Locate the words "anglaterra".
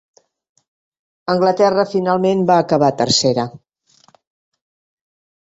1.33-1.85